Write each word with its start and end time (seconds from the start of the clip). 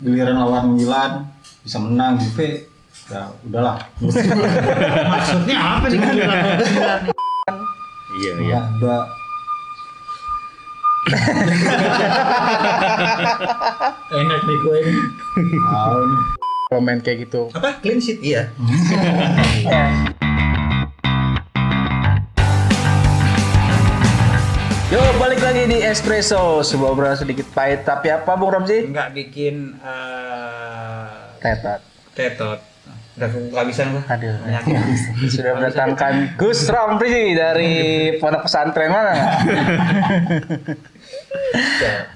giliran 0.00 0.36
lawan 0.40 0.72
Milan 0.72 1.28
bisa 1.60 1.76
menang 1.76 2.16
Juve 2.16 2.68
ya 3.08 3.28
udahlah 3.44 3.76
Maksudnya 5.12 5.56
apa 5.56 5.86
nih? 5.88 6.00
Iya 8.18 8.32
iya. 8.40 8.58
ya 8.58 8.60
udah 8.80 9.02
Enak 14.12 14.40
nih 14.44 14.56
gue 14.60 14.76
ini. 14.84 15.00
Kalau 16.68 16.80
main 16.84 17.00
kayak 17.00 17.28
gitu. 17.28 17.48
Apa? 17.56 17.80
Clean 17.80 17.96
sheet 17.96 18.20
iya. 18.20 18.52
Yo 24.88 25.04
balik 25.20 25.44
lagi 25.44 25.68
di 25.68 25.84
Espresso, 25.84 26.64
sebuah 26.64 26.96
obrolan 26.96 27.12
sedikit 27.12 27.44
pahit 27.52 27.84
tapi 27.84 28.08
apa 28.08 28.32
Bung 28.40 28.48
Ramzi? 28.48 28.88
Enggak 28.88 29.12
bikin 29.12 29.76
eh 29.84 31.12
Tetot. 31.44 31.80
tetot. 32.16 32.60
Udah 33.20 33.28
kehabisan 33.28 33.92
gua. 33.92 34.02
Aduh. 34.08 34.32
Sudah 35.34 35.52
mendatangkan 35.60 36.40
Gus 36.40 36.64
Ramzi 36.64 37.36
dari 37.36 37.72
pondok 38.16 38.48
pesantren 38.48 38.88
mana? 38.88 39.12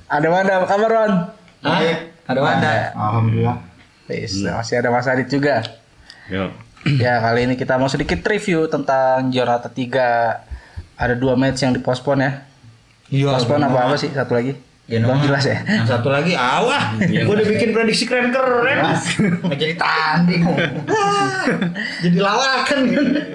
ada 0.09 0.29
mana 0.33 0.65
kabar 0.65 0.91
Ron? 0.91 1.13
Hah? 1.61 1.81
Ada 2.25 2.41
Wanda. 2.41 2.73
alhamdulillah 2.97 3.57
Wis, 4.09 4.41
masih 4.43 4.81
ada 4.81 4.89
Mas 4.89 5.05
Adit 5.05 5.29
juga. 5.29 5.61
Yuk. 6.33 6.57
Ya 6.99 7.21
kali 7.21 7.45
ini 7.45 7.55
kita 7.55 7.77
mau 7.77 7.93
sedikit 7.93 8.25
review 8.25 8.65
tentang 8.67 9.29
Jorata 9.29 9.69
3 9.69 10.41
Ada 10.97 11.15
dua 11.15 11.37
match 11.37 11.63
yang 11.63 11.77
dipospon 11.77 12.19
ya 12.19 12.33
Iya. 13.13 13.29
Pospon 13.31 13.61
apa 13.61 13.79
apa 13.85 13.95
sih 13.95 14.09
satu 14.09 14.33
lagi? 14.33 14.57
Genoa. 14.83 15.15
Belum 15.15 15.21
jelas 15.23 15.45
ya 15.47 15.63
Yang 15.63 15.89
satu 15.89 16.09
lagi 16.09 16.33
awah. 16.35 16.97
Iya. 16.99 17.23
Gua 17.23 17.37
udah 17.37 17.47
bikin 17.47 17.71
prediksi 17.71 18.05
keren-keren. 18.05 18.83
Nggak 19.39 19.59
jadi 19.63 19.75
tanding. 19.77 20.43
jadi 22.03 22.19
lawakan. 22.19 22.79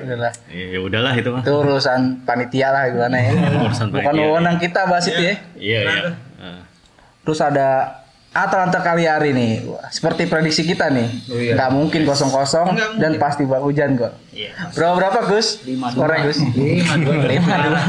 Udahlah. 0.03 0.33
Ya, 0.49 0.65
ya 0.75 0.79
udahlah 0.81 1.13
itu 1.13 1.29
mah. 1.29 1.41
Itu 1.41 1.53
urusan 1.55 1.99
panitia 2.23 2.67
lah 2.69 2.89
gimana 2.89 3.15
ya 3.15 3.31
Urusan 3.63 3.87
Bukan 3.89 4.03
panitia. 4.03 4.23
wewenang 4.25 4.57
kita 4.57 4.81
bahas 4.85 5.05
itu 5.05 5.21
ya 5.21 5.35
Iya 5.55 5.79
iya. 5.81 6.09
Ah. 6.37 6.59
Terus 7.23 7.39
ada 7.39 7.67
Atalanta 8.39 8.79
Cagliari 8.79 9.31
nih 9.31 9.65
Seperti 9.87 10.25
prediksi 10.25 10.61
kita 10.61 10.87
nih 10.87 11.07
Oh, 11.25 11.35
iya. 11.35 11.53
Nggak 11.53 11.69
mungkin 11.71 12.01
kosong-kosong 12.03 12.67
Dan 12.95 13.15
mungkin. 13.15 13.17
pasti 13.17 13.43
bak 13.43 13.59
hujan 13.59 13.95
kok 13.95 14.13
Iya. 14.29 14.53
Berapa 14.71 14.93
berapa 14.95 15.19
Gus? 15.27 15.63
Lima 15.63 15.89
dua. 15.89 15.97
Skornya 15.97 16.19
Gus 16.23 16.37
Lima 16.53 16.95
dua. 16.95 17.15
Lima 17.31 17.55
dua 17.59 17.81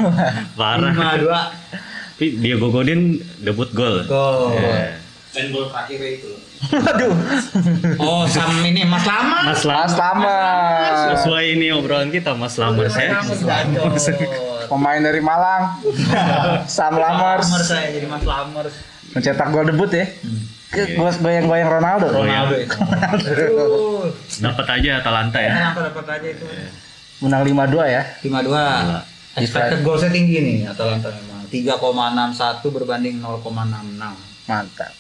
Parah. 0.54 0.90
Lima 0.90 1.10
dua. 1.16 1.40
Tapi 2.14 2.34
Diego 2.34 2.68
Godin 2.68 3.14
debut 3.38 3.70
gol. 3.70 4.02
Gol. 4.04 4.58
Eh, 4.58 4.90
Aduh 6.74 7.14
Oh, 7.96 8.26
sam 8.26 8.50
ini 8.64 8.82
Mas 8.82 9.06
Lama. 9.06 9.46
Mas 9.46 9.62
Mas 9.62 9.94
Lam. 9.94 10.18
Lama 10.18 10.36
Sesuai 11.14 11.44
ini 11.54 11.70
obrolan 11.70 12.10
kita 12.10 12.34
Mas 12.34 12.58
Lamar 12.58 12.90
saya. 12.90 13.22
Pemain 14.68 15.00
dari 15.00 15.22
Malang 15.22 15.78
Sam 16.66 16.92
Lamar 16.92 17.40
Lamers 17.40 17.64
saya 17.64 17.88
jadi 17.88 18.04
Mas 18.04 18.26
Lamar. 18.26 18.66
Mencetak 19.10 19.48
gol 19.48 19.64
debut 19.64 19.88
ya 19.88 20.06
Ke- 20.68 20.94
gos- 20.94 21.16
Goyang-goyang 21.16 21.70
Ronaldo 21.70 22.06
Ronaldo 22.10 22.54
itu. 22.54 22.76
Aduh. 22.76 24.12
Dapat 24.38 24.66
aja 24.70 24.90
Atalanta 24.98 25.38
ya. 25.38 25.52
Kenapa 25.54 25.80
dapat 25.86 26.04
aja 26.10 26.28
itu? 26.28 26.44
Menang 27.18 27.42
5-2 27.42 27.88
ya 27.88 28.02
Lima 28.20 28.40
dua. 28.40 28.64
Expected 29.34 29.80
goalsnya 29.80 30.10
tinggi 30.10 30.36
nih 30.38 30.56
Atalanta 30.66 31.08
memang. 31.10 31.40
3,61 31.48 32.36
berbanding 32.68 33.16
0,66. 33.18 33.96
Mantap 34.44 34.92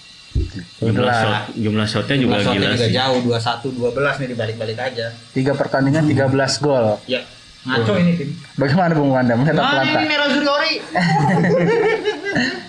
Jumlah 0.78 1.10
shot, 1.10 1.50
jumlah 1.52 1.82
shotnya 1.84 2.16
juga 2.16 2.38
Jumlah 2.38 2.40
shotnya 2.42 2.60
gila 2.62 2.68
juga 2.70 2.86
sih. 2.86 2.94
jauh 2.94 3.18
21 3.20 3.68
12 3.90 3.92
nih 4.14 4.28
dibalik-balik 4.30 4.78
aja. 4.78 5.06
Tiga 5.30 5.52
pertandingan 5.52 6.04
13 6.04 6.30
gol 6.58 6.96
Ya. 7.04 7.20
Ngaco 7.60 7.92
ini 7.96 8.12
tim. 8.14 8.30
Bagaimana 8.54 8.94
Bung 8.94 9.10
Wanda 9.10 9.34
melihat 9.34 9.52
Mana 9.52 9.82
Atalanta? 9.82 9.92
ini 9.94 10.06
Merah 10.06 10.28
Zuriori? 10.30 10.74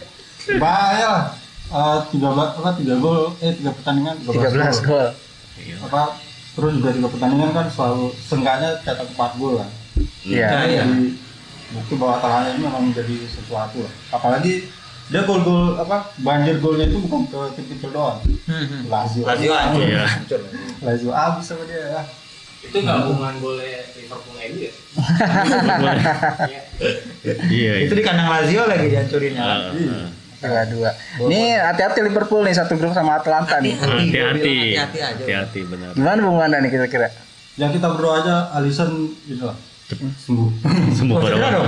bahaya 0.55 1.07
lah 1.07 1.25
Eh, 1.69 1.99
tiga 2.09 2.33
belas 2.33 2.57
apa 2.57 2.73
tiga 2.73 2.97
gol 2.97 3.29
eh 3.37 3.53
tiga 3.53 3.69
pertandingan 3.69 4.17
13 4.25 4.33
gol. 4.81 5.13
apa 5.85 6.17
terus 6.51 6.71
juga 6.73 6.89
tiga 6.89 7.05
pertandingan 7.07 7.53
kan 7.53 7.69
selalu 7.69 8.09
seenggaknya 8.17 8.81
cetak 8.81 9.05
empat 9.07 9.37
gol 9.37 9.61
lah 9.61 9.69
Iya. 10.25 10.65
Iya. 10.65 10.81
jadi 10.81 11.13
bukti 11.69 11.93
bahwa 11.93 12.17
Atalanta 12.17 12.49
ini 12.49 12.65
memang 12.65 12.83
menjadi 12.89 13.15
sesuatu 13.23 13.85
lah 13.85 13.93
apalagi 14.09 14.65
dia 15.07 15.21
gol-gol 15.21 15.77
apa 15.77 16.09
banjir 16.17 16.57
golnya 16.57 16.85
itu 16.85 16.97
bukan 16.99 17.21
ke 17.27 17.37
tim 17.53 17.65
kecil 17.69 17.89
doang 17.91 18.17
Hmm, 18.49 18.89
Lazio 18.89 19.21
Lazio 19.21 19.53
hancur. 19.53 19.85
Iya. 19.85 20.09
Hancur. 20.09 20.39
Lazio 20.81 21.11
abis 21.13 21.45
sama 21.45 21.63
dia 21.63 21.85
ya 21.87 22.01
itu 22.59 22.77
gabungan 22.81 23.33
golnya 23.37 23.85
Liverpool 23.93 24.33
MU 24.33 24.57
ya 24.65 24.73
Iya. 27.45 27.71
Itu 27.85 27.93
di 27.93 28.01
kandang 28.01 28.25
Lazio 28.27 28.65
lagi 28.65 28.89
dihancurinnya. 28.89 29.37
Ah, 29.39 29.69
ah. 29.69 30.07
Dua 30.39 30.63
dua. 30.65 30.89
Nih 31.25 31.51
hati-hati 31.53 31.99
Liverpool 32.01 32.41
nih 32.41 32.53
satu 32.53 32.73
grup 32.73 32.91
sama 32.91 33.15
Atalanta 33.15 33.59
nih. 33.59 33.75
Hati-hati. 33.79 34.73
Hati-hati 34.73 34.99
aja. 34.99 35.19
Hati-hati 35.19 35.59
benar. 35.63 35.91
Gimana 35.91 36.19
Bung 36.19 36.37
Wanda 36.37 36.57
nih 36.57 36.69
kira-kira? 36.69 37.09
yang 37.53 37.69
kita 37.69 37.91
berdoa 37.91 38.23
aja 38.23 38.35
Alisson 38.53 38.87
gitu 39.25 39.43
sembuh 40.23 40.47
Sembuh 40.95 41.11
Oh, 41.11 41.19
pada 41.19 41.35
dong? 41.51 41.67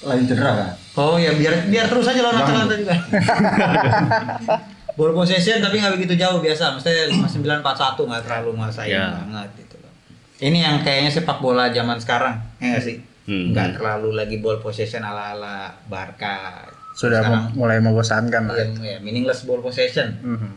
lain 0.00 0.24
cedera 0.24 0.52
kan 0.56 0.70
Oh 0.96 1.20
ya 1.20 1.36
biar 1.36 1.68
biar 1.68 1.84
terus 1.86 2.08
aja 2.08 2.16
lawan 2.18 2.40
Jangan. 2.40 2.48
Atalanta 2.64 2.74
juga. 2.74 2.94
Ball 4.96 5.12
possession 5.12 5.60
tapi 5.60 5.76
nggak 5.76 5.92
begitu 5.94 6.16
jauh 6.16 6.40
biasa. 6.40 6.72
Maksudnya 6.72 7.12
941 7.12 8.00
nggak 8.00 8.22
terlalu 8.24 8.48
nguasain 8.54 8.88
Ya. 8.90 9.12
banget 9.14 9.50
gitu 9.60 9.76
loh. 9.76 9.92
Ini 10.40 10.58
yang 10.58 10.76
kayaknya 10.80 11.10
sepak 11.10 11.38
bola 11.38 11.68
zaman 11.68 11.96
sekarang, 11.96 12.40
ya 12.56 12.72
nggak 12.72 12.82
sih? 12.82 12.96
Hmm. 13.24 13.52
Nggak 13.52 13.76
terlalu 13.76 14.10
lagi 14.14 14.40
ball 14.40 14.56
possession 14.58 15.00
ala-ala 15.00 15.68
Barca. 15.84 16.64
Sudah 16.92 17.20
Sekarang, 17.20 17.42
mu- 17.50 17.64
mulai 17.64 17.78
membosankan 17.78 18.42
lah. 18.44 18.56
ya, 18.56 18.66
ya, 18.66 18.98
meaningless 18.98 19.42
ball 19.42 19.60
possession. 19.60 20.10
Mhm. 20.20 20.50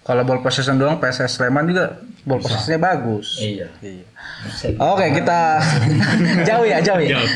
Kalau 0.00 0.20
ball 0.20 0.38
possession 0.38 0.76
doang 0.76 1.00
PSS 1.00 1.34
Sleman 1.34 1.64
juga 1.64 1.96
ball 2.22 2.36
possessionnya 2.38 2.76
bagus. 2.78 3.40
Iya. 3.40 3.72
Iya. 3.80 4.04
Oke 4.78 5.06
kita 5.10 5.64
jauh 6.48 6.62
ya 6.62 6.76
jauh 6.78 7.00
ya. 7.00 7.16
Jauh. 7.16 7.28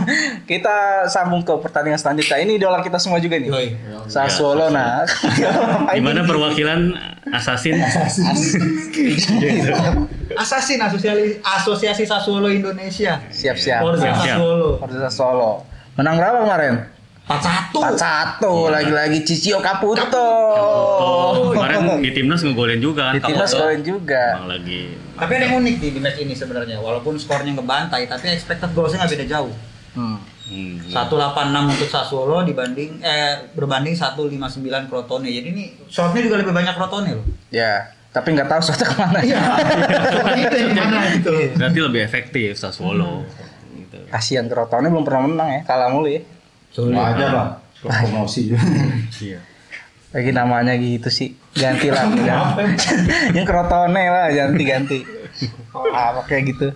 kita 0.50 0.74
sambung 1.06 1.40
ke 1.40 1.52
pertandingan 1.54 1.96
selanjutnya. 1.96 2.40
Ini 2.40 2.56
idola 2.56 2.80
kita 2.80 2.96
semua 2.96 3.20
juga 3.20 3.36
nih. 3.36 3.48
Yoi. 3.48 3.68
Sassuolo 4.06 4.72
nah. 4.72 5.04
Gimana 5.92 6.24
perwakilan 6.24 6.96
Assassin? 7.30 7.76
Assassin 10.34 10.80
asosiasi 10.80 11.40
asosiasi 11.40 12.04
Sassuolo 12.04 12.48
Indonesia. 12.48 13.20
Siap-siap. 13.28 13.80
Forza 13.80 14.00
Siap-siap. 14.02 14.36
Sassuolo. 14.36 14.68
Forza 14.80 14.98
Sassuolo. 15.04 15.50
Menang 15.94 16.16
berapa 16.16 16.40
kemarin? 16.40 16.74
4-1. 17.24 17.72
4-1 17.72 18.44
lagi-lagi 18.68 19.18
Cicio 19.24 19.56
Caputo. 19.64 20.04
Oh, 20.12 21.56
kemarin 21.56 21.96
di 22.04 22.12
timnas 22.12 22.44
ngegolin 22.44 22.84
juga 22.84 23.12
kan. 23.12 23.14
Di 23.16 23.20
timnas 23.24 23.52
golin 23.56 23.80
juga. 23.80 24.36
Emang 24.36 24.52
lagi 24.52 24.92
Tapi 25.16 25.32
ada 25.40 25.44
yang 25.48 25.56
unik 25.64 25.74
nih 25.80 25.90
di 25.96 26.00
match 26.04 26.18
ini 26.20 26.34
sebenarnya. 26.36 26.76
Walaupun 26.84 27.16
skornya 27.16 27.56
ngebantai, 27.56 28.04
tapi 28.12 28.28
expected 28.28 28.76
goalsnya 28.76 29.04
nggak 29.04 29.12
beda 29.16 29.26
jauh. 29.30 29.54
Hmm. 29.94 30.18
hmm, 30.50 30.90
186 30.90 31.72
untuk 31.72 31.88
Sassuolo 31.88 32.42
dibanding 32.44 33.00
eh 33.00 33.48
berbanding 33.56 33.96
159 33.96 34.90
Crotone. 34.92 35.32
Jadi 35.32 35.48
ini 35.48 35.64
shotnya 35.88 36.20
juga 36.20 36.44
lebih 36.44 36.52
banyak 36.52 36.74
Crotone 36.76 37.08
loh. 37.16 37.24
Ya, 37.48 37.94
tapi 38.12 38.36
nggak 38.36 38.52
tahu 38.52 38.60
suatu 38.60 38.84
ke 38.84 38.94
mana. 39.00 39.24
Iya. 39.24 39.40
itu 40.44 40.56
yang 40.60 40.76
mana 40.76 41.08
gitu. 41.16 41.32
berarti 41.56 41.78
lebih 41.80 42.00
efektif 42.04 42.60
Sassuolo. 42.60 43.24
Gitu. 43.72 43.96
Kasihan 44.12 44.44
Crotone 44.44 44.92
belum 44.92 45.06
pernah 45.08 45.24
menang 45.24 45.48
ya, 45.48 45.60
kalah 45.64 45.88
mulu 45.88 46.10
ya. 46.12 46.20
Wajar 46.76 47.30
lah 47.30 47.48
promosi 47.78 48.50
Iya. 49.20 49.38
Lagi 50.10 50.30
namanya 50.30 50.74
gitu 50.74 51.10
sih, 51.10 51.34
ganti 51.52 51.90
lah. 51.90 52.06
Yang 53.34 53.46
Crotone 53.48 53.98
lah, 54.06 54.30
ganti-ganti. 54.30 55.02
Apa 55.74 56.22
kayak 56.24 56.54
gitu. 56.54 56.68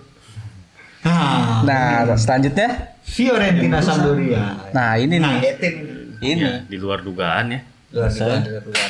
Nah, 1.00 1.62
Nah, 1.62 2.12
selanjutnya, 2.12 2.98
Fiorentina 3.00 3.78
Sampdoria. 3.78 4.58
nah 4.70 4.94
ini 4.94 5.16
nih, 5.16 5.34
Ngagetin 5.38 5.74
ini. 6.18 6.42
Ya, 6.42 6.54
di 6.60 6.76
luar 6.76 7.00
dugaan 7.00 7.54
ya. 7.54 7.60
Luar 7.88 8.10
biasa, 8.10 8.24
luar 8.42 8.62
biasa. 8.66 8.86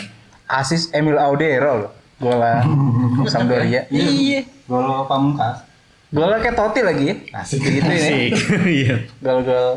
asis 0.50 0.82
Emil 0.90 1.14
Audero 1.14 1.72
loh, 1.78 1.92
bola 2.16 2.64
Sampdoria. 3.30 3.84
iya 3.88 4.48
gol 4.64 5.04
pamungkas 5.04 5.60
Golnya 6.08 6.40
kayak 6.40 6.56
Totti 6.56 6.80
lagi 6.80 7.04
ya, 7.04 7.16
asik 7.36 7.60
gitu 7.60 7.84
ini. 7.84 8.32
Asik. 8.32 8.32
Iya. 8.80 8.96
Gol-gol 9.20 9.76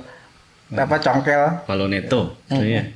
apa 0.71 0.95
congkel. 0.99 1.43
Paloneto. 1.67 2.35
Iya. 2.47 2.87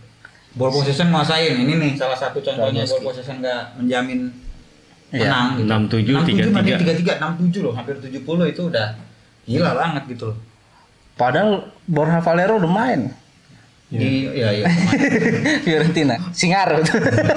Ball 0.56 0.72
possession 0.72 1.12
nguasain. 1.12 1.56
Ini 1.60 1.74
nih 1.76 1.92
salah 2.00 2.16
satu 2.16 2.40
contohnya 2.40 2.88
ball 2.88 3.04
possession 3.12 3.44
nggak 3.44 3.80
menjamin 3.80 4.32
Iya. 5.14 5.30
menang 5.32 5.48
gitu. 5.94 6.02
67, 6.02 6.52
63 6.52 7.16
63 7.16 7.64
loh, 7.64 7.74
hampir 7.78 7.96
70 8.02 8.52
itu 8.52 8.62
udah 8.68 8.88
gila 9.46 9.72
banget 9.78 10.04
gitu 10.12 10.34
loh. 10.34 10.38
Padahal 11.16 11.72
Borja 11.88 12.20
Valero 12.20 12.60
udah 12.60 12.72
main. 12.72 13.02
Di 13.88 14.28
ya 14.34 14.50
ya. 14.52 14.66
Fiorentina, 15.66 16.18
Singaru. 16.34 16.82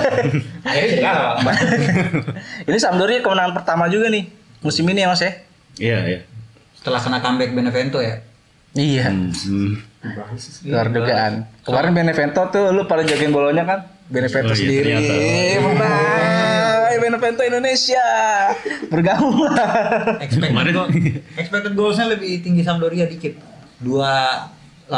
Akhirnya 0.68 1.12
ini 2.68 2.78
Sampdoria 2.80 3.20
kemenangan 3.22 3.52
pertama 3.54 3.86
juga 3.86 4.08
nih 4.10 4.26
musim 4.64 4.88
ini 4.88 5.04
ya 5.04 5.12
Mas 5.12 5.22
ya? 5.22 5.32
Iya, 5.78 5.98
iya. 6.08 6.20
Setelah 6.74 6.98
kena 6.98 7.18
comeback 7.22 7.52
Benevento 7.54 8.02
ya. 8.02 8.16
Iya. 8.74 9.12
Hmm, 9.12 9.30
hmm. 9.30 9.72
Luar 10.64 10.86
dugaan. 10.88 11.32
Kemarin 11.60 11.90
Benevento 11.92 12.40
tuh 12.48 12.70
lu 12.70 12.84
pada 12.84 13.02
jagain 13.02 13.28
bolonya 13.28 13.62
kan? 13.62 13.80
Benevento 14.06 14.48
Oh 14.48 14.54
iya, 14.54 14.60
sendiri. 14.60 14.90
ternyata. 14.94 15.14
Menang. 15.60 16.92
Benevento 16.98 17.42
Indonesia. 17.42 18.06
Bergabung 18.86 19.38
lah. 19.44 20.18
Expected 20.18 20.50
Kemarin- 20.50 20.74
goal, 20.74 20.88
expected 21.34 21.72
goalsnya 21.72 22.06
lebih 22.08 22.40
tinggi 22.40 22.60
Sampdoria 22.60 23.04
dikit. 23.04 23.38
2.18 23.78 24.90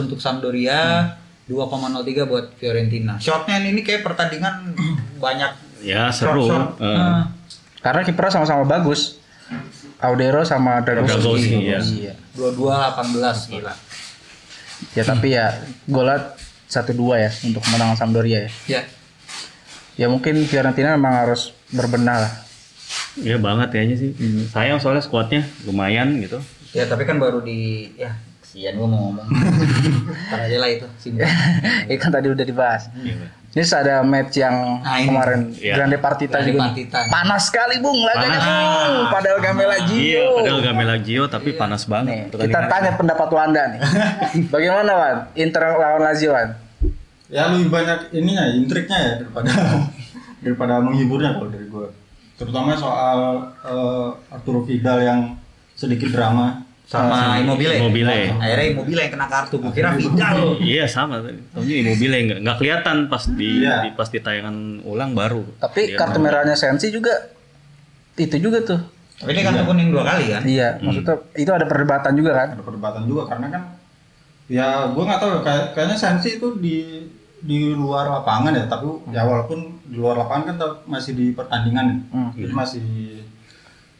untuk 0.00 0.18
Sampdoria, 0.18 1.12
2,03 1.44 2.22
buat 2.24 2.54
Fiorentina. 2.54 3.16
Shotnya 3.16 3.58
ini 3.58 3.80
kayak 3.80 4.02
pertandingan 4.02 4.74
banyak 5.16 5.50
Ya, 5.80 6.10
seru. 6.10 6.46
shot-shot. 6.46 6.78
Eh. 6.78 6.86
Nah, 6.88 7.30
Karena 7.78 8.02
kipernya 8.02 8.32
sama-sama 8.32 8.62
bagus. 8.64 9.18
Audero 9.98 10.42
sama 10.42 10.78
Dragowski. 10.80 11.14
Dragowski, 11.16 11.56
iya. 11.64 11.78
Iya. 11.80 12.14
dua-dua 12.32 12.92
18 12.92 13.48
gila. 13.48 13.74
Ya 14.94 15.02
tapi 15.02 15.34
ya 15.34 15.54
golnya 15.88 16.36
satu 16.68 16.92
dua 16.92 17.18
ya 17.18 17.30
untuk 17.44 17.64
kemenangan 17.64 17.96
Sampdoria 17.96 18.46
ya. 18.46 18.50
Ya. 18.68 18.82
Ya 19.98 20.06
mungkin 20.06 20.38
Fiorentina 20.46 20.94
memang 20.94 21.26
harus 21.26 21.50
berbenah 21.74 22.28
lah. 22.28 22.32
Iya 23.18 23.36
banget 23.42 23.74
kayaknya 23.74 23.96
sih. 23.98 24.10
Sayang 24.52 24.78
soalnya 24.78 25.02
skuadnya 25.02 25.42
lumayan 25.66 26.22
gitu. 26.22 26.38
Ya 26.76 26.86
tapi 26.86 27.02
kan 27.08 27.18
baru 27.18 27.42
di 27.42 27.90
ya 27.98 28.14
kesian 28.44 28.78
gua 28.78 28.86
mau 28.86 29.10
ngomong. 29.10 29.26
Ntar 30.30 30.40
aja 30.46 30.56
lah 30.60 30.70
itu 30.70 30.86
sini. 31.02 31.18
Ini 31.90 31.98
kan 31.98 32.14
tadi 32.14 32.30
udah 32.30 32.44
dibahas. 32.46 32.92
Ini 33.48 33.64
ada 33.64 33.94
match 34.02 34.36
yang 34.36 34.54
Nah, 34.78 34.96
ini. 34.96 35.08
kemarin 35.08 35.40
Iya. 35.50 35.74
Grande 35.74 35.98
Partita 35.98 36.36
Grande 36.36 36.48
juga. 36.48 36.60
nih. 36.60 36.68
Partita. 36.68 36.98
Panas 37.08 37.42
sekali 37.44 37.76
Bung 37.78 37.98
laganya 38.02 38.28
Panas. 38.34 38.44
Bung. 38.46 39.06
Padahal 39.08 39.38
Gamela 39.40 39.74
Iya, 39.74 39.86
Gio. 39.88 40.26
padahal 40.36 40.60
Gamela 40.60 40.96
Gio 40.98 41.24
tapi 41.26 41.50
panas 41.52 41.82
Nih, 41.82 41.90
banget. 41.90 42.16
kita 42.28 42.36
pertandingan. 42.38 42.68
tanya 42.68 42.90
pendapat 42.94 43.28
Wanda 43.30 43.62
nih. 43.66 43.80
Bagaimana 44.52 44.90
Wan? 44.92 45.16
Inter 45.34 45.62
lawan 45.70 46.02
Lazio 46.02 46.30
Wan? 46.30 46.48
Ya 47.26 47.42
lebih 47.46 47.68
banyak 47.68 47.98
ininya, 48.10 48.44
intriknya 48.48 48.98
ya 48.98 49.12
daripada 49.18 49.48
daripada 50.44 50.74
menghiburnya 50.78 51.34
kalau 51.34 51.48
dari 51.48 51.66
gue. 51.66 51.88
Terutama 52.36 52.72
soal 52.72 53.18
eh, 53.58 54.08
Arturo 54.30 54.60
Vidal 54.62 55.02
yang 55.02 55.20
sedikit 55.72 56.08
drama 56.08 56.67
Sama 56.88 57.36
Immobile. 57.36 57.76
Immobile. 57.76 58.32
Akhirnya 58.34 58.66
Immobile 58.72 59.00
yang 59.04 59.12
kena 59.12 59.26
kartu. 59.28 59.60
Gua 59.60 59.68
kira 59.70 59.92
Vidal. 59.92 60.56
Iya 60.58 60.88
sama 60.88 61.20
tadi. 61.20 61.36
Taunya 61.52 61.74
Immobile 61.78 62.16
nggak 62.24 62.38
nggak 62.40 62.56
kelihatan 62.56 62.96
pas 63.06 63.28
di, 63.28 63.60
Iya. 63.60 63.84
di- 63.84 63.92
pas 63.92 64.08
di 64.08 64.18
tayangan 64.18 64.56
ulang 64.82 65.12
baru. 65.12 65.44
Tapi 65.58 65.80
Dia 65.86 66.00
kartu 66.00 66.16
merahnya 66.18 66.56
Sensi 66.56 66.88
juga 66.88 67.12
itu 68.16 68.40
juga 68.40 68.64
tuh. 68.64 68.80
Tapi 69.20 69.30
ini 69.30 69.42
kartu 69.42 69.62
kuning 69.62 69.88
dua 69.90 70.02
kali 70.06 70.24
kan? 70.30 70.42
Iya, 70.42 70.68
maksudnya 70.80 71.14
itu 71.34 71.50
ada 71.50 71.66
perdebatan 71.66 72.12
juga 72.14 72.30
kan? 72.34 72.48
ada 72.54 72.64
perdebatan 72.64 73.02
juga 73.04 73.22
karena 73.26 73.46
kan 73.50 73.62
ya 74.48 74.66
gue 74.88 75.04
nggak 75.04 75.20
tahu 75.20 75.30
ya, 75.30 75.40
kayak, 75.44 75.64
kayaknya 75.74 75.96
Sensi 75.98 76.40
itu 76.40 76.56
di 76.56 77.04
di 77.38 77.70
luar 77.70 78.08
lapangan 78.08 78.50
ya 78.50 78.64
tapi 78.64 78.88
ya 79.10 79.22
walaupun 79.22 79.60
di 79.84 79.94
luar 79.94 80.16
lapangan 80.16 80.44
kan 80.48 80.56
masih 80.88 81.12
di 81.12 81.26
pertandingan. 81.30 82.00
Hmm. 82.08 82.32
jadi 82.32 82.48
masih 82.50 82.82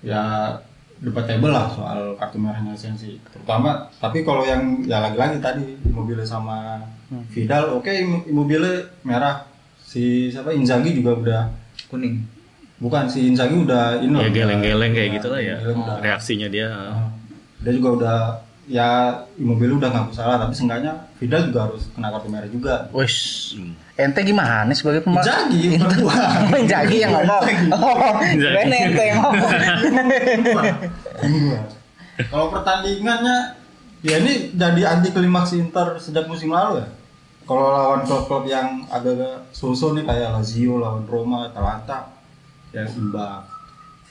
ya 0.00 0.22
debatable 1.00 1.48
lah 1.48 1.66
soal 1.68 2.14
kartu 2.14 2.36
merahnya 2.36 2.74
Sensi 2.74 3.18
terutama 3.24 3.86
tapi 3.96 4.20
kalau 4.20 4.42
yang 4.42 4.82
ya 4.82 4.98
lagi-lagi 5.00 5.38
tadi 5.38 5.64
Immobile 5.84 6.22
sama 6.22 6.82
Vidal 7.30 7.72
oke 7.72 7.88
Im- 7.88 8.26
Immobile 8.26 8.68
merah 9.00 9.46
si 9.78 10.26
siapa 10.26 10.50
Inzaghi 10.50 10.92
juga 10.92 11.14
udah 11.14 11.42
Kuning. 11.86 12.20
bukan 12.76 13.06
si 13.06 13.26
Inzaghi 13.26 13.56
udah 13.58 13.96
ini 13.96 14.12
Ya 14.18 14.28
geleng-geleng 14.28 14.92
kayak 14.92 15.10
gitu 15.16 15.28
lah 15.28 15.40
ya. 15.40 15.56
Reaksinya 15.98 16.46
dia. 16.46 16.68
Dia 17.58 17.72
juga 17.72 17.88
udah 17.94 18.18
ya 18.68 18.88
Immobile 19.34 19.80
udah 19.80 19.88
nggak 19.88 20.12
salah 20.12 20.36
tapi 20.36 20.52
seenggaknya 20.52 20.92
Vidal 21.16 21.48
juga 21.48 21.66
harus 21.66 21.88
kena 21.90 22.12
kartu 22.12 22.28
merah 22.28 22.46
juga 22.46 22.74
Wes, 22.92 23.16
Hmm. 23.56 23.72
ente 23.96 24.20
gimana 24.22 24.70
sebagai 24.70 25.02
pemain? 25.02 25.24
Gua. 25.24 26.14
Oh, 26.46 26.54
Inzaghi 26.54 27.00
yang 27.00 27.10
ngomong. 27.10 27.42
Oh, 27.74 28.12
keren 28.20 28.68
ente 28.70 29.02
yang 29.02 29.18
ngomong. 29.18 29.50
Kalau 32.18 32.46
pertandingannya 32.50 33.36
ya 33.98 34.18
ini 34.18 34.52
jadi 34.52 34.82
anti 34.88 35.10
klimaks 35.10 35.54
Inter 35.54 35.98
sejak 35.98 36.26
musim 36.26 36.50
lalu 36.50 36.82
ya 36.82 36.88
kalau 37.42 37.66
lawan 37.66 38.04
klub-klub 38.04 38.44
yang 38.44 38.86
agak 38.86 39.18
so-so 39.50 39.90
nih 39.90 40.04
kayak 40.04 40.30
Lazio 40.30 40.78
lawan 40.78 41.02
Roma 41.02 41.48
Atalanta 41.48 42.14
ya 42.70 42.86
imbang 42.86 43.42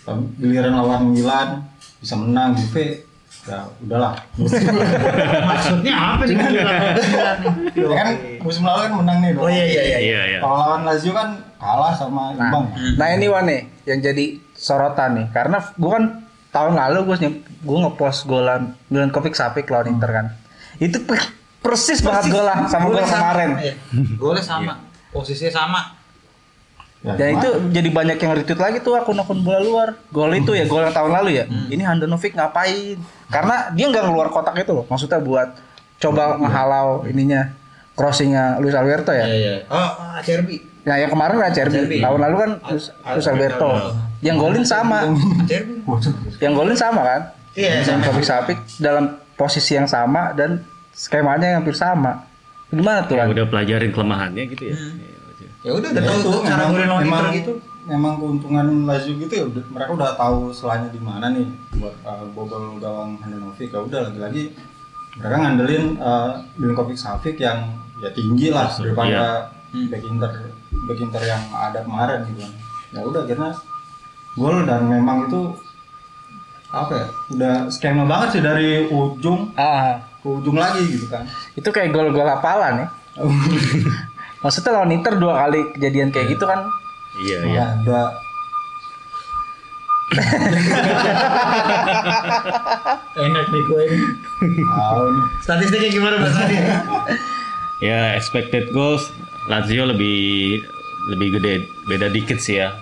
Tapi 0.04 0.24
giliran 0.40 0.74
lawan 0.74 1.08
Milan 1.08 1.64
bisa 2.00 2.16
menang 2.16 2.52
Juve 2.52 3.07
ya 3.48 3.60
udahlah 3.80 4.14
Maksudnya 5.50 5.94
apa 5.94 6.24
nih? 6.24 6.36
Ya 7.74 7.96
kan 7.96 8.08
musim 8.40 8.64
lalu 8.64 8.80
kan 8.84 8.94
menang 8.96 9.18
nih 9.20 9.32
Oh 9.34 9.48
iya 9.48 9.66
iya 9.66 9.82
iya. 9.84 9.98
Iya 10.00 10.22
iya. 10.28 10.40
Kalau 10.40 10.56
lawan 10.58 10.82
Lazio 10.84 11.12
kan 11.12 11.30
kalah 11.56 11.92
sama 11.92 12.32
Nah, 12.34 12.52
imbang. 12.52 12.66
nah 12.96 13.08
ini 13.10 13.26
Wan 13.28 13.46
nih 13.46 13.62
yang 13.84 14.00
jadi 14.00 14.26
sorotan 14.54 15.10
nih 15.16 15.26
karena 15.32 15.58
gue 15.58 15.90
kan 15.90 16.04
tahun 16.50 16.74
lalu 16.76 16.98
gue 17.06 17.18
gue 17.60 17.78
ngepost 17.82 18.26
golan 18.26 18.76
Milan 18.88 19.10
Kovic 19.10 19.34
Sapic 19.34 19.66
lawan 19.68 19.90
Inter 19.90 20.10
kan. 20.10 20.26
Itu 20.78 21.02
per- 21.02 21.34
persis, 21.58 22.00
banget 22.00 22.30
golan 22.30 22.68
sama 22.68 22.88
gol 22.88 23.02
kemarin. 23.02 23.50
Iya. 23.58 23.74
Golnya 24.16 24.40
sama. 24.40 24.74
Posisinya 25.10 25.52
sama. 25.52 25.82
Ya, 26.98 27.14
Dan 27.14 27.38
itu 27.38 27.50
jadi 27.72 27.90
banyak 27.90 28.18
yang 28.18 28.32
retweet 28.34 28.58
lagi 28.58 28.78
tuh 28.82 28.98
akun-akun 28.98 29.40
bola 29.40 29.62
luar. 29.62 29.90
Gol 30.10 30.34
itu 30.34 30.52
ya 30.52 30.66
gol 30.66 30.82
yang 30.82 30.92
tahun 30.92 31.14
lalu 31.14 31.30
ya. 31.38 31.46
Ini 31.46 31.86
Handanovic 31.86 32.34
ngapain? 32.34 32.98
Karena 33.30 33.70
dia 33.72 33.86
nggak 33.88 34.06
keluar 34.06 34.28
kotak 34.28 34.58
itu 34.58 34.74
loh. 34.74 34.86
Maksudnya 34.86 35.22
buat 35.22 35.54
coba 35.98 36.38
ngehalau 36.38 37.06
ininya 37.06 37.54
crossingnya 37.94 38.58
Luis 38.58 38.74
Alberto 38.74 39.10
ya. 39.10 39.26
iya. 39.26 39.56
Oh, 39.68 39.90
Acerbi. 40.14 40.58
Nah 40.84 40.98
yang 40.98 41.10
kemarin 41.10 41.38
kan 41.38 41.48
Acerbi. 41.50 41.78
Acerbi. 41.78 41.98
Tahun 42.02 42.20
lalu 42.20 42.36
kan 42.38 42.52
Luis, 42.68 42.86
Luis 42.90 43.28
Alberto. 43.28 43.70
Yang 44.20 44.36
golin 44.38 44.66
sama. 44.66 45.00
Acerbi. 45.42 45.74
Yang 46.42 46.54
golin 46.54 46.78
sama 46.78 47.02
kan? 47.04 47.22
Iya. 47.54 47.82
Kovic 48.02 48.26
Sapic 48.26 48.58
dalam 48.78 49.06
posisi 49.34 49.74
yang 49.74 49.86
sama 49.86 50.34
dan 50.34 50.66
skemanya 50.92 51.58
hampir 51.58 51.74
sama. 51.74 52.26
Gimana 52.68 53.06
tuh 53.06 53.16
Ya, 53.16 53.24
kan? 53.24 53.34
udah 53.34 53.46
pelajarin 53.48 53.90
kelemahannya 53.90 54.44
gitu 54.50 54.64
ya. 54.74 54.76
Ya 55.62 55.72
udah 55.72 55.90
udah 55.90 55.94
Ya 55.96 56.08
tahu 56.08 56.18
itu 56.18 56.30
tuh 56.30 56.42
cara 56.44 56.56
memang, 56.60 56.72
golin 56.72 56.88
lawan 56.88 57.04
Inter 57.04 57.26
gitu. 57.34 57.54
memang 57.84 58.14
keuntungan 58.16 58.66
Lazio 58.84 59.14
gitu 59.16 59.34
ya 59.34 59.46
udah, 59.46 59.64
mereka 59.70 59.92
udah 59.94 60.10
tahu 60.14 60.38
selanya 60.52 60.90
di 60.90 61.00
mana 61.00 61.26
nih 61.30 61.48
buat 61.74 61.96
uh, 62.04 62.26
bobol 62.30 62.78
gawang 62.78 63.16
Handanovic 63.18 63.68
ya 63.68 63.80
udah 63.80 64.00
lagi-lagi 64.06 64.44
mereka 65.14 65.36
ngandelin 65.36 65.86
uh, 65.98 66.32
Milinkovic 66.56 66.96
Savic 66.96 67.38
yang 67.38 67.64
ya 67.98 68.12
tinggi 68.12 68.50
lah 68.50 68.70
Iya. 68.70 68.80
daripada 68.84 69.24
Hmm. 69.68 69.88
back 69.88 70.00
Inter 70.02 70.32
back 70.86 70.96
Inter 70.98 71.24
yang 71.26 71.44
ada 71.52 71.80
kemarin 71.82 72.24
gitu 72.26 72.40
kan 72.40 72.52
ya 72.90 73.02
udah 73.02 73.22
akhirnya 73.22 73.52
gol 74.34 74.64
dan 74.64 74.82
memang 74.86 75.28
itu 75.28 75.42
apa 76.70 76.94
ya 76.94 77.06
udah 77.30 77.54
skema 77.68 78.04
banget 78.04 78.30
sih 78.32 78.42
dari 78.42 78.86
ujung 78.86 79.52
Ah, 79.54 80.00
ke 80.18 80.28
ujung 80.30 80.56
lagi 80.56 80.88
gitu 80.88 81.08
kan 81.08 81.28
itu 81.52 81.68
kayak 81.68 81.92
gol-gol 81.92 82.24
hafalan 82.24 82.80
ya. 82.80 82.88
Maksudnya 84.40 84.72
lawan 84.72 84.92
Inter 84.92 85.14
dua 85.16 85.34
kali 85.40 85.72
kejadian 85.72 86.10
kayak 86.10 86.28
gitu 86.32 86.46
kan 86.46 86.70
Iya 87.18 87.40
iya. 87.44 87.56
Ya, 87.56 87.66
ada 87.76 88.02
Enak 93.18 93.46
nih 93.50 93.62
gue 93.64 93.82
ini. 93.88 94.00
Statistiknya 95.42 95.90
gimana 95.90 96.16
Mas 96.18 96.36
Adi? 96.36 96.56
Ya 97.80 98.14
expected 98.14 98.72
goals 98.72 99.10
Lazio 99.46 99.86
lebih 99.86 100.62
lebih 101.08 101.28
gede 101.36 101.54
beda 101.86 102.08
dikit 102.08 102.38
sih 102.38 102.60
ya. 102.60 102.74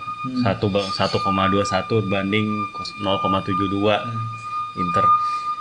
Satu 0.42 0.66
ba- 0.66 0.82
1,21 0.82 1.62
banding 2.04 2.46
0,72 2.98 4.02
Inter. 4.76 5.04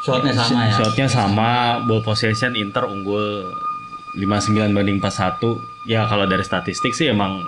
Shotnya 0.02 0.34
sama 0.34 0.60
ya. 0.64 0.74
Shotnya 0.76 1.08
sama, 1.08 1.50
ball 1.82 2.02
possession 2.02 2.54
Inter 2.54 2.86
unggul 2.86 3.46
59 4.16 4.24
banding 4.72 4.98
41. 4.98 5.40
Ya 5.86 6.04
kalau 6.04 6.24
dari 6.24 6.42
statistik 6.42 6.92
sih 6.92 7.08
emang 7.08 7.44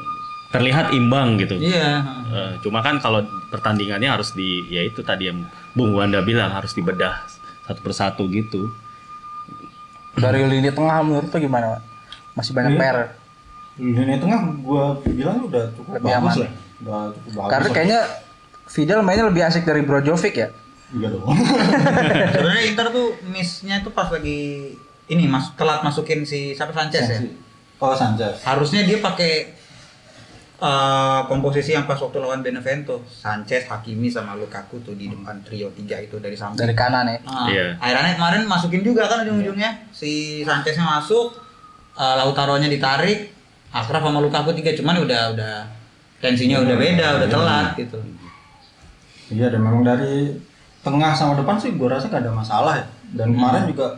terlihat 0.48 0.92
imbang 0.92 1.36
gitu. 1.38 1.56
Iya. 1.56 2.04
Eh, 2.28 2.52
cuma 2.60 2.80
kan 2.80 2.98
kalau 2.98 3.20
pertandingannya 3.48 4.08
harus 4.08 4.32
di 4.32 4.64
ya 4.68 4.82
itu 4.82 5.02
tadi 5.02 5.28
yang 5.28 5.44
Bung 5.72 5.92
Wanda 5.92 6.20
bilang 6.22 6.50
harus 6.50 6.72
dibedah 6.72 7.24
satu 7.64 7.80
persatu 7.82 8.24
gitu. 8.28 8.72
dari 10.16 10.42
lini 10.44 10.68
tengah 10.68 10.98
menurut 11.00 11.30
tuh 11.30 11.38
gimana 11.38 11.78
Pak? 11.78 11.82
Masih 12.34 12.52
banyak 12.52 12.72
Iya. 12.74 12.82
PR. 12.82 12.98
lini 13.78 14.18
tengah 14.18 14.42
gua 14.60 14.84
bilang 15.00 15.46
udah 15.46 15.70
cukup 15.72 15.92
Lebih 15.94 16.10
bagus 16.10 16.18
aman. 16.18 16.36
lah 16.40 16.52
udah 16.80 17.00
cukup 17.14 17.30
bagus 17.32 17.52
Karena 17.54 17.68
kayaknya 17.70 18.00
Vidal 18.68 19.00
mainnya 19.00 19.26
lebih 19.26 19.44
asik 19.44 19.62
dari 19.62 19.82
Brojovic 19.82 20.34
ya. 20.34 20.50
iya 20.90 21.08
dong 21.08 21.22
Sebenarnya 22.34 22.64
Inter 22.66 22.88
tuh 22.90 23.08
miss-nya 23.24 23.76
tuh 23.80 23.92
pas 23.92 24.10
lagi 24.10 24.74
ini 25.08 25.24
mas 25.26 25.56
telat 25.56 25.84
masukin 25.84 26.24
si 26.24 26.52
siapa 26.52 26.76
Sanchez 26.76 27.06
ya. 27.08 27.20
Oh 27.80 27.94
Sanchez. 27.96 28.44
Harusnya 28.44 28.84
dia 28.84 29.00
pakai 29.00 29.54
eh, 30.58 31.20
komposisi 31.30 31.72
yang 31.72 31.86
pas 31.86 31.96
waktu 31.96 32.18
lawan 32.18 32.42
Benevento, 32.42 33.06
Sanchez, 33.08 33.70
Hakimi 33.70 34.10
sama 34.10 34.34
Lukaku 34.34 34.82
tuh 34.82 34.98
di 34.98 35.08
depan 35.08 35.40
trio 35.46 35.70
tiga 35.72 36.02
itu 36.02 36.18
dari 36.18 36.34
samping. 36.34 36.60
Dari 36.60 36.74
kanan 36.74 37.06
ya. 37.08 37.18
Nah, 37.24 37.48
Iya. 37.48 37.66
Akhirnya 37.78 38.18
kemarin 38.18 38.44
masukin 38.50 38.82
juga 38.82 39.06
kan 39.08 39.24
ujung-ujungnya 39.24 39.88
si 39.94 40.42
Sancheznya 40.44 40.84
masuk, 40.84 41.38
eh, 41.96 42.16
Lautaro-nya 42.18 42.68
ditarik, 42.68 43.32
Akraf 43.72 44.02
sama 44.02 44.20
Lukaku 44.20 44.52
tiga 44.58 44.74
cuman 44.74 45.06
udah 45.06 45.38
udah 45.38 45.54
tensinya 46.18 46.58
udah 46.66 46.76
beda, 46.76 47.08
udah 47.22 47.28
telat 47.30 47.68
gitu. 47.78 48.00
Iya 49.28 49.52
dan 49.52 49.60
memang 49.62 49.84
dari 49.84 50.34
tengah 50.82 51.12
sama 51.12 51.36
depan 51.36 51.60
sih 51.60 51.76
gue 51.76 51.84
rasa 51.88 52.08
gak 52.08 52.24
ada 52.26 52.32
masalah 52.34 52.74
ya. 52.80 52.86
Dan 53.14 53.36
kemarin 53.36 53.68
juga 53.70 53.92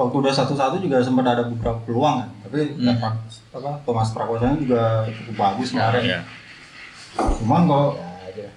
waktu 0.00 0.16
udah 0.16 0.32
satu-satu 0.32 0.80
juga 0.80 1.04
sempat 1.04 1.28
ada 1.28 1.44
beberapa 1.44 1.76
peluang 1.84 2.24
kan. 2.24 2.28
Tapi 2.48 2.58
Hmm. 2.72 2.88
apa, 2.90 3.08
apa 3.52 3.70
Thomas 3.84 4.08
Prakosa 4.10 4.56
juga 4.56 5.04
cukup 5.12 5.34
bagus 5.36 5.68
kemarin. 5.70 6.02
Ya. 6.02 6.20
Cuman 7.36 7.68
kalau 7.68 7.88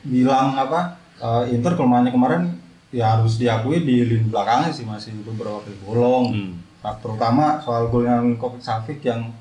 bilang 0.04 0.56
apa 0.56 0.96
eh, 1.20 1.56
Inter 1.56 1.76
kelemahannya 1.76 2.12
kemarin 2.12 2.42
ya 2.90 3.18
harus 3.18 3.36
diakui 3.36 3.82
di 3.82 4.06
lini 4.06 4.28
belakangnya 4.28 4.72
sih 4.72 4.84
masih 4.84 5.12
beberapa 5.24 5.60
kali 5.62 5.76
bolong. 5.84 6.26
Hmm. 6.32 6.52
Nah, 6.84 6.94
terutama 7.00 7.46
soal 7.60 7.88
golnya 7.88 8.20
Kovic 8.36 8.60
Savic 8.60 9.00
yang 9.02 9.32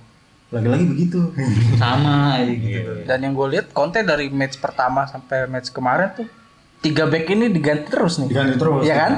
lagi-lagi 0.48 0.84
begitu. 0.86 1.20
Sama 1.82 2.38
aja 2.38 2.48
gitu. 2.48 3.02
Dan 3.02 3.18
yang 3.20 3.32
gue 3.34 3.48
lihat 3.50 3.72
Conte 3.72 4.02
dari 4.02 4.30
match 4.30 4.58
pertama 4.58 5.06
sampai 5.06 5.50
match 5.50 5.74
kemarin 5.74 6.12
tuh 6.14 6.28
tiga 6.82 7.06
back 7.06 7.26
ini 7.26 7.50
diganti 7.50 7.88
terus 7.88 8.22
nih. 8.22 8.28
Diganti 8.30 8.56
terus. 8.58 8.82
Iya 8.86 8.94
kan? 8.94 9.12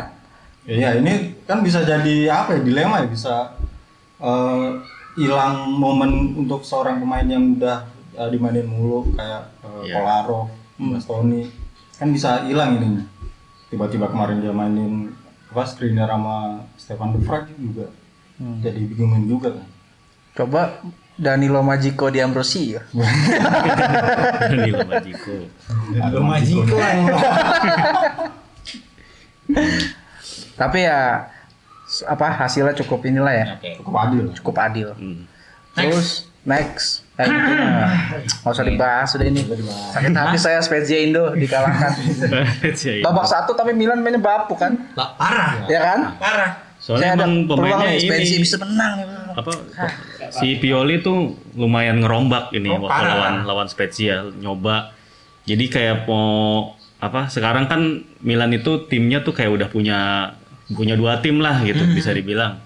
Iya 0.64 0.96
ini 0.96 1.36
kan 1.44 1.60
bisa 1.60 1.80
jadi 1.80 2.28
apa 2.30 2.56
ya 2.56 2.60
dilema 2.60 3.04
ya 3.04 3.06
bisa 3.06 3.52
eh, 4.16 4.68
hilang 5.14 5.68
momen 5.70 6.10
untuk 6.34 6.64
seorang 6.64 6.98
pemain 6.98 7.22
yang 7.22 7.54
udah 7.54 7.84
eh, 8.14 8.28
dimainin 8.28 8.64
mulu 8.64 9.12
kayak 9.12 9.52
uh, 9.60 9.84
Iya. 9.84 10.00
Kolarov, 10.00 10.48
Bastoni 10.78 11.52
kan 11.94 12.08
bisa 12.10 12.42
hilang 12.44 12.78
ini. 12.78 13.04
Tiba-tiba 13.68 14.08
kemarin 14.08 14.40
dia 14.40 14.50
mainin 14.50 15.12
apa 15.46 15.62
screener 15.64 16.06
sama 16.06 16.64
Stefan 16.74 17.12
De 17.12 17.20
Vrij 17.20 17.46
juga 17.54 17.86
Hmm. 18.34 18.58
jadi 18.58 18.82
bingungin 18.82 19.30
juga 19.30 19.54
kan. 19.54 19.66
Coba 20.34 20.82
Danilo 21.14 21.62
Majiko 21.62 22.10
di 22.10 22.18
Ambrosi 22.18 22.74
ya. 22.74 22.82
Danilo 24.50 24.82
Majiko. 24.82 25.34
Ada 25.94 26.18
Majiko. 26.18 26.74
Tapi 30.54 30.78
ya 30.80 31.28
apa 32.04 32.26
hasilnya 32.34 32.72
cukup 32.76 33.04
inilah 33.04 33.34
ya. 33.34 33.46
Oke. 33.54 33.70
Cukup 33.76 33.94
adil. 33.98 34.22
Cukup 34.32 34.54
adil. 34.56 34.88
Hmm. 34.94 35.28
Terus 35.74 36.08
next. 36.42 37.04
Eh, 37.14 37.22
itu 37.22 37.52
mah 37.54 38.10
nggak 38.42 38.50
usah 38.50 38.66
dibahas 38.66 39.06
sudah 39.06 39.22
ini. 39.24 39.46
Sakit 39.92 40.10
hati 40.10 40.34
saya 40.36 40.58
Spezia 40.58 40.98
Indo 40.98 41.30
dikalahkan. 41.32 41.92
Babak 43.06 43.26
satu 43.26 43.54
tapi 43.54 43.70
Milan 43.70 44.02
mainnya 44.02 44.18
bapuk 44.18 44.58
kan? 44.58 44.74
Lah, 44.94 45.14
parah. 45.14 45.62
Ya 45.66 45.80
kan? 45.80 45.98
Parah. 46.18 46.50
Soalnya 46.76 47.00
Saya 47.06 47.16
ada 47.16 47.24
emang 47.24 47.32
peluang 47.46 47.70
pemainnya 47.80 47.96
Spezia 47.96 48.34
ini 48.34 48.42
bisa 48.42 48.56
menang. 48.58 48.96
apa 49.34 49.50
si 50.30 50.58
Pioli 50.58 51.02
tuh 51.02 51.34
lumayan 51.54 51.98
ngerombak 51.98 52.50
ini 52.52 52.70
Oh, 52.70 52.82
waktu 52.82 52.92
parah. 52.92 53.10
lawan 53.12 53.34
lawan 53.44 53.66
Spezia 53.66 54.22
nyoba. 54.32 54.90
Jadi 55.42 55.64
kayak 55.66 56.06
mau 56.06 56.70
apa 56.98 57.26
sekarang 57.28 57.66
kan 57.66 57.82
Milan 58.20 58.50
itu 58.50 58.86
timnya 58.86 59.20
tuh 59.20 59.32
kayak 59.32 59.54
udah 59.54 59.68
punya 59.68 59.98
punya 60.66 60.94
dua 60.94 61.18
tim 61.18 61.36
lah 61.38 61.60
gitu 61.60 61.80
Hmm. 61.80 61.92
bisa 61.92 62.10
dibilang. 62.10 62.60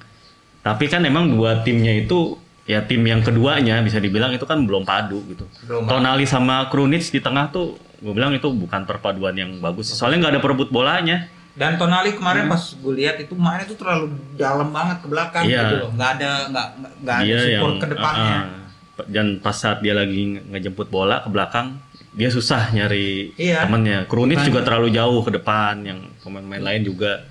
Tapi 0.60 0.86
kan 0.86 1.02
emang 1.02 1.26
dua 1.28 1.60
timnya 1.60 1.94
itu 1.96 2.36
ya 2.62 2.80
tim 2.80 3.00
yang 3.00 3.20
keduanya 3.20 3.80
bisa 3.80 3.96
dibilang 3.96 4.30
itu 4.30 4.44
kan 4.44 4.60
belum 4.60 4.84
padu 4.84 5.24
gitu. 5.26 5.48
Belum 5.64 5.84
Tonali 5.84 6.22
sama 6.22 6.68
Krunic 6.68 7.02
di 7.04 7.18
tengah 7.18 7.48
tuh 7.48 7.74
gue 7.98 8.12
bilang 8.12 8.30
itu 8.30 8.46
bukan 8.46 8.84
perpaduan 8.84 9.32
yang 9.32 9.58
bagus. 9.58 9.88
Soalnya 9.88 10.22
nggak 10.22 10.32
ada 10.34 10.42
perebut 10.42 10.68
bolanya. 10.68 11.26
Dan 11.52 11.74
Tonali 11.74 12.12
kemarin 12.12 12.46
pas 12.46 12.60
gue 12.60 12.94
lihat 12.94 13.18
itu 13.18 13.34
mainnya 13.34 13.66
tuh 13.66 13.74
terlalu 13.74 14.06
dalam 14.34 14.68
banget 14.68 15.02
ke 15.02 15.06
belakang 15.06 15.42
Iya. 15.42 15.58
gitu 15.64 15.74
loh. 15.80 15.90
Nggak 15.92 16.10
ada 16.12 16.30
nggak 16.46 16.66
nggak- 17.02 17.16
ada 17.16 17.24
dia 17.24 17.38
support 17.40 17.50
yang 17.66 17.80
ke 17.80 17.86
depannya. 17.88 18.36
uh, 18.36 18.46
uh, 18.94 19.06
dan 19.08 19.26
pas 19.38 19.56
saat 19.56 19.78
dia 19.78 19.90
lagi 19.92 20.20
nge- 20.28 20.44
ngejemput 20.48 20.86
bola 20.86 21.18
ke 21.18 21.28
belakang 21.28 21.78
dia 22.10 22.28
susah 22.28 22.70
nyari 22.70 23.30
Iya. 23.34 23.64
temennya 23.64 24.04
Krunic 24.04 24.42
juga 24.44 24.60
terlalu 24.60 24.90
jauh 24.92 25.22
ke 25.22 25.30
depan 25.32 25.82
yang 25.82 25.98
pemain-pemain 26.20 26.62
lain 26.64 26.82
juga 26.84 27.26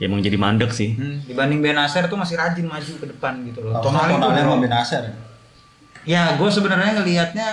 ya 0.00 0.08
emang 0.08 0.24
jadi 0.24 0.34
mandek 0.34 0.72
sih 0.72 0.96
Hmm, 0.96 1.20
dibanding 1.28 1.60
Benacer 1.60 2.08
tuh 2.08 2.16
masih 2.16 2.40
rajin 2.40 2.64
maju 2.64 2.92
ke 2.96 3.06
depan 3.06 3.44
gitu 3.44 3.60
loh. 3.60 3.78
Tonali 3.78 4.16
tuh 4.16 4.32
sama 4.32 4.56
Benacer 4.58 5.02
ya. 5.04 5.14
Ya, 6.00 6.22
gue 6.40 6.48
sebenarnya 6.48 6.96
ngelihatnya 6.96 7.50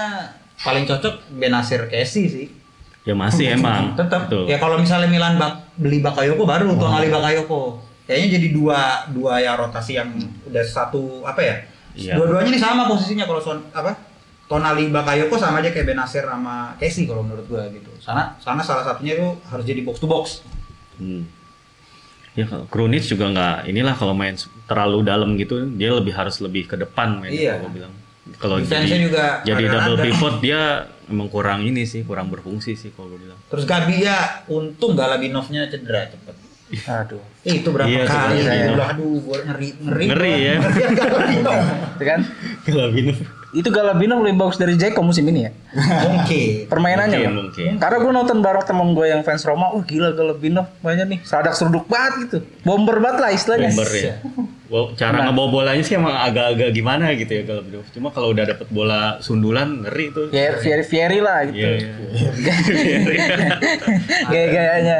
paling 0.57 0.87
cocok 0.87 1.35
Benasir 1.35 1.91
Casey 1.91 2.25
sih. 2.31 2.47
ya 3.03 3.11
masih 3.11 3.51
emang 3.59 3.91
Tetap. 3.93 4.31
Betul. 4.31 4.47
Ya 4.47 4.57
kalau 4.57 4.79
misalnya 4.79 5.11
Milan 5.11 5.35
bak 5.35 5.75
beli 5.75 5.99
Bakayoko 5.99 6.47
baru 6.47 6.71
Tonali 6.73 7.11
Bakayoko. 7.11 7.83
Kayaknya 8.07 8.39
jadi 8.39 8.47
dua 8.55 8.79
dua 9.11 9.43
ya 9.43 9.59
rotasi 9.59 9.99
yang 9.99 10.07
udah 10.47 10.63
satu 10.63 11.27
apa 11.27 11.43
ya? 11.43 11.55
Iya. 11.91 12.15
Dua-duanya 12.15 12.55
nih 12.55 12.61
sama 12.63 12.87
posisinya 12.87 13.27
kalau 13.27 13.43
son, 13.43 13.59
apa? 13.75 13.91
Tonali 14.47 14.87
Bakayoko 14.87 15.35
sama 15.35 15.59
aja 15.59 15.75
kayak 15.75 15.91
Benasir 15.91 16.23
sama 16.23 16.71
Casey 16.79 17.03
kalau 17.03 17.19
menurut 17.27 17.43
gua 17.51 17.67
gitu. 17.67 17.91
Sana 17.99 18.31
sana 18.39 18.63
salah 18.63 18.87
satunya 18.87 19.19
itu 19.19 19.27
harus 19.43 19.67
jadi 19.67 19.83
box 19.83 19.99
to 19.99 20.07
box. 20.07 20.25
Hmm. 20.95 21.27
Ya 22.37 22.45
kalau 22.45 22.65
Krunic 22.69 23.01
juga 23.01 23.25
nggak 23.27 23.55
inilah 23.65 23.97
kalau 23.97 24.13
main 24.13 24.37
terlalu 24.63 25.01
dalam 25.01 25.33
gitu 25.35 25.65
dia 25.73 25.89
lebih 25.89 26.13
harus 26.13 26.37
lebih 26.37 26.69
ke 26.69 26.77
depan 26.77 27.17
main 27.17 27.33
Iya. 27.33 27.57
kalau 27.57 27.65
gua 27.65 27.71
bilang 27.73 27.93
kalau 28.37 28.55
jadi 28.61 28.97
juga 29.01 29.25
jadi 29.41 29.63
double 29.65 29.97
pivot 29.99 30.35
dia 30.37 30.61
emang 31.07 31.27
kurang 31.27 31.65
ini 31.65 31.83
sih 31.83 32.05
kurang 32.05 32.29
berfungsi 32.29 32.77
sih 32.77 32.93
kalau 32.93 33.09
gue 33.09 33.25
bilang 33.25 33.39
Terus 33.47 33.63
Gabi 33.63 34.03
ya 34.03 34.45
untung 34.47 34.93
Galabinovnya 34.93 35.65
cedera 35.65 36.05
cepet. 36.05 36.35
Aduh. 36.83 37.23
Eh, 37.47 37.63
itu 37.63 37.71
berapa 37.71 37.87
Iya, 37.87 38.03
kali 38.03 38.43
cedera, 38.43 38.53
iya. 38.75 38.91
Aduh, 38.91 39.23
gua 39.23 39.39
ngeri 39.39 39.69
ngeri. 39.79 40.05
Ngeri 40.11 40.33
ya. 40.35 40.55
Ngeri 40.59 42.05
kan? 42.11 42.19
Galabinov 42.67 43.17
Itu 43.57 43.73
Galabino 43.73 44.21
lebih 44.21 44.37
bagus 44.37 44.61
dari 44.61 44.77
Jeko 44.77 45.01
musim 45.01 45.25
ini 45.25 45.49
ya. 45.49 45.51
Mungkin. 46.05 46.69
Permainannya 46.69 47.17
Mungkin, 47.17 47.33
loh. 47.33 47.43
mungkin. 47.49 47.71
Karena 47.81 47.97
gue 47.97 48.11
nonton 48.13 48.37
bareng 48.45 48.65
temen 48.69 48.93
gue 48.93 49.05
yang 49.09 49.21
fans 49.25 49.41
Roma, 49.41 49.73
wah 49.73 49.81
gila 49.81 50.13
Galabino 50.13 50.69
mainnya 50.85 51.09
nih, 51.09 51.25
sadak 51.25 51.57
seruduk 51.57 51.89
banget 51.89 52.13
gitu. 52.29 52.37
Bomber 52.61 53.01
banget 53.01 53.17
lah 53.17 53.31
istilahnya. 53.33 53.73
bomber 53.73 53.89
ya. 53.91 54.15
Wow, 54.67 54.91
cara 54.99 55.23
ngebawa 55.23 55.47
bolanya 55.47 55.79
sih 55.79 55.95
emang 55.95 56.11
agak-agak 56.11 56.75
gimana 56.75 57.15
gitu 57.15 57.39
ya 57.39 57.47
kalau 57.47 57.63
Bidov. 57.63 57.87
Cuma 57.87 58.11
kalau 58.11 58.35
udah 58.35 58.43
dapet 58.51 58.67
bola 58.67 59.15
sundulan 59.23 59.79
ngeri 59.87 60.11
tuh. 60.11 60.27
Kayak 60.27 60.59
Fieri 60.59 60.83
Fieri 60.83 61.19
lah 61.23 61.47
gitu. 61.47 61.55
Iya, 61.55 61.71
iya. 61.79 61.91
Gaya-gayanya. 64.27 64.97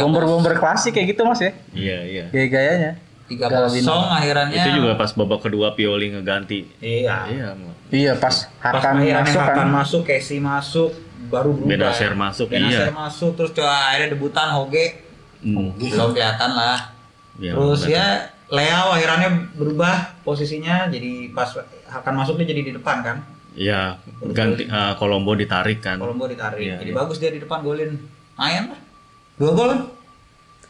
Bomber-bomber 0.00 0.56
klasik 0.56 0.96
kayak 0.96 1.12
gitu 1.12 1.28
Mas 1.28 1.44
ya. 1.44 1.52
Iya, 1.76 1.98
iya. 2.08 2.24
Gaya-gayanya. 2.32 2.90
Tiga 3.24 3.46
kosong 3.48 4.04
akhirnya. 4.10 4.52
Itu 4.52 4.70
juga 4.82 4.92
pas 5.00 5.10
babak 5.16 5.40
kedua 5.44 5.72
Pioli 5.72 6.12
ngeganti. 6.12 6.68
Iya. 6.80 7.16
Iya. 7.30 7.48
Iya 7.88 8.12
pas 8.18 8.48
Pas 8.60 8.80
Hakan 8.80 9.00
akhirnya 9.00 9.22
masuk 9.24 9.40
kan. 9.40 9.48
Hakan 9.48 9.68
masuk, 9.70 10.02
Casey 10.04 10.38
masuk, 10.40 10.90
baru 11.32 11.50
berubah. 11.56 11.70
Benacer 11.70 12.12
masuk, 12.12 12.46
Benacer 12.52 12.90
iya. 12.90 12.92
masuk, 12.92 13.32
terus 13.38 13.50
coba 13.56 13.72
akhirnya 13.92 14.08
debutan 14.16 14.48
Hoge 14.52 14.86
Hmm. 15.44 15.76
belum 15.76 16.16
kelihatan 16.16 16.50
lah. 16.56 16.88
Iya, 17.36 17.52
terus 17.52 17.84
ya 17.84 18.32
Leo 18.48 18.96
akhirnya 18.96 19.28
berubah 19.52 20.16
posisinya 20.24 20.88
jadi 20.88 21.28
pas 21.36 21.52
Hakan 21.84 22.14
masuk 22.16 22.40
dia 22.40 22.48
jadi 22.48 22.64
di 22.64 22.72
depan 22.72 23.04
kan. 23.04 23.16
Iya, 23.54 24.00
ganti 24.34 24.66
eh, 24.66 24.92
Kolombo 24.98 25.36
ditarik 25.36 25.84
kan. 25.84 26.00
Kolombo 26.00 26.26
ditarik. 26.26 26.58
Iya, 26.58 26.80
jadi 26.80 26.90
iya. 26.90 26.98
bagus 26.98 27.20
dia 27.22 27.30
di 27.30 27.38
depan 27.44 27.60
golin. 27.62 27.92
Lumayan 28.34 28.74
lah. 28.74 28.80
Dua 29.38 29.50
gol 29.54 29.68
kan? 29.70 29.80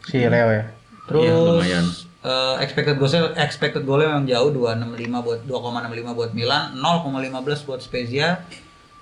Si 0.05 0.21
Leo 0.21 0.49
ya. 0.53 0.65
Terus 1.09 1.23
Iya, 1.23 1.33
lumayan. 1.33 1.85
Eh, 2.25 2.55
expected 2.65 2.97
goalnya 2.97 3.37
expected 3.37 3.85
goalnya 3.85 4.17
memang 4.17 4.25
jauh 4.25 4.49
265 4.49 5.21
buat 5.21 5.39
2,65 5.45 6.17
buat 6.17 6.31
Milan, 6.33 6.63
0,15 6.73 7.67
buat 7.69 7.79
Spezia. 7.79 8.41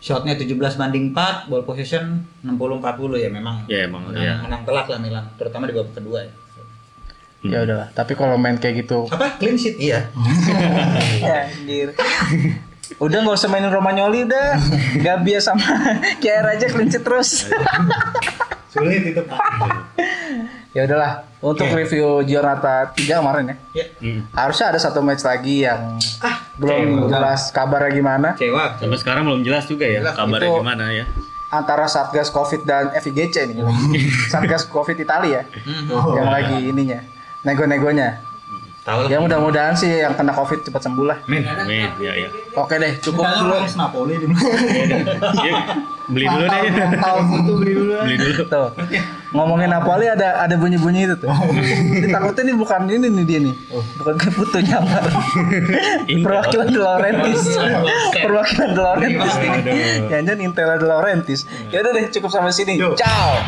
Shotnya 0.03 0.35
17 0.35 0.59
banding 0.75 1.15
4, 1.15 1.47
ball 1.47 1.63
possession 1.63 2.27
60-40 2.43 3.23
ya 3.23 3.29
memang. 3.31 3.63
Ya 3.71 3.87
emang 3.87 4.03
menang, 4.11 4.19
ya. 4.19 4.35
menang 4.43 4.67
telak 4.67 4.91
lah 4.91 4.99
Milan, 4.99 5.23
terutama 5.39 5.63
di 5.63 5.73
babak 5.79 5.95
kedua 5.95 6.27
ya. 6.27 6.31
Hmm. 7.43 7.51
Ya 7.51 7.57
udahlah. 7.63 7.87
Tapi 7.91 8.11
kalau 8.15 8.35
main 8.39 8.55
kayak 8.55 8.87
gitu, 8.87 9.07
Apa? 9.11 9.35
Clean 9.35 9.55
sheet? 9.59 9.75
Iya. 9.79 10.11
ya, 11.27 11.47
anjir. 11.51 11.91
Udah 12.99 13.17
nggak 13.19 13.35
usah 13.35 13.51
mainin 13.51 13.71
Romagnoli 13.71 14.27
udah. 14.27 14.59
Gabi 14.99 15.39
sama 15.39 15.63
Kier 16.23 16.43
aja 16.43 16.67
clean 16.71 16.87
sheet 16.87 17.03
terus. 17.03 17.47
Sulit 18.71 19.03
itu, 19.07 19.23
Pak. 19.23 19.39
ya 20.73 20.83
udahlah. 20.83 21.13
Untuk 21.39 21.67
review 21.69 22.23
Giornata 22.23 22.87
3 22.89 23.19
kemarin 23.19 23.43
ya. 23.45 23.55
ya. 23.73 23.85
Hmm. 23.99 24.23
Harusnya 24.31 24.71
ada 24.71 24.79
satu 24.79 24.99
match 24.99 25.21
lagi 25.21 25.61
yang 25.61 25.99
belum 26.55 27.07
jelas 27.07 27.51
kabarnya 27.51 27.91
gimana 27.91 28.27
Kecewa. 28.33 28.77
Sampai 28.77 28.97
sekarang 28.97 29.23
belum 29.23 29.41
jelas 29.41 29.65
juga 29.65 29.83
ya 29.83 29.99
Jelas, 29.99 30.15
kabarnya 30.15 30.47
itu- 30.47 30.59
gimana 30.59 30.85
ya. 30.89 31.05
antara 31.49 31.85
Satgas 31.85 32.27
Covid 32.27 32.63
dan 32.63 32.89
FIGC 32.95 33.35
nih. 33.45 33.59
Satgas 34.31 34.65
Covid 34.65 34.95
Italia 34.95 35.39
ya. 35.39 35.43
Hmm. 35.61 36.15
yang 36.15 36.27
lagi 36.27 36.57
ininya. 36.65 36.99
Nego-negonya. 37.43 38.23
Tahu. 38.83 39.07
Ya 39.07 39.15
mudah-mudahan 39.15 39.71
sih 39.73 39.99
yang 39.99 40.11
kena 40.11 40.31
covid 40.31 40.59
cepat 40.59 40.79
sembuh 40.81 41.05
lah. 41.05 41.15
Min. 41.23 41.43
Amin, 41.43 41.87
ya 41.99 42.15
ya. 42.17 42.27
Oke 42.53 42.75
deh, 42.75 42.99
cukup 42.99 43.23
Kayaknya 43.23 43.39
dulu. 43.39 43.55
fans 43.59 43.75
Napoli 43.75 44.13
di 44.15 44.27
Yuk, 44.27 45.55
beli 46.09 46.25
dulu 46.25 46.43
deh. 46.43 46.61
Beli 47.53 47.71
dulu. 47.73 47.95
Beli 48.03 48.15
dulu. 48.17 48.43
Tuh. 48.45 48.69
Ngomongin 49.33 49.73
Napoli 49.73 50.05
ada 50.05 50.45
ada 50.45 50.55
bunyi-bunyi 50.61 51.09
itu 51.09 51.15
tuh. 51.17 51.29
Ini 51.33 52.13
takutnya 52.13 52.53
nih 52.53 52.55
bukan 52.55 52.85
ini 52.85 53.09
nih 53.09 53.25
dia 53.25 53.39
nih. 53.41 53.55
Bukan 53.97 54.13
kayak 54.21 54.33
putu 54.37 54.61
nyamar. 54.61 55.03
Perwakilan 56.05 56.67
De 56.69 56.79
Laurentiis. 56.79 57.43
Perwakilan 58.21 58.69
De 58.77 58.81
Laurentiis. 58.81 59.35
Jangan-jangan 60.05 60.45
Intel 60.45 60.69
De 60.77 60.85
Laurentiis. 60.85 61.49
Ya 61.73 61.81
udah 61.81 61.91
deh, 61.97 62.05
cukup 62.13 62.29
sampai 62.29 62.53
sini. 62.53 62.77
Ciao. 62.77 63.41